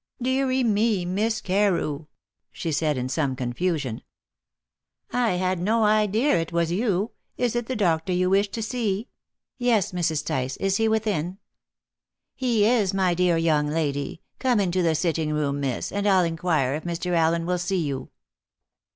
[0.19, 2.07] "Deary me, Miss Carew!"
[2.51, 4.01] she said in some confusion;
[5.13, 7.11] "I had no idea it was you.
[7.37, 9.09] Is it the doctor you wish to see?"
[9.59, 10.25] "Yes, Mrs.
[10.25, 10.57] Tice.
[10.57, 11.37] Is he within?
[12.33, 14.23] "He is, my dear young lady.
[14.39, 17.13] Come into the sitting room, miss, and I'll inquire if Mr.
[17.13, 18.09] Allen will see you."